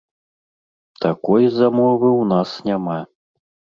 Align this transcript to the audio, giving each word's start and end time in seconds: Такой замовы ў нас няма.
Такой 1.03 1.43
замовы 1.57 2.09
ў 2.13 2.23
нас 2.33 2.49
няма. 2.71 2.97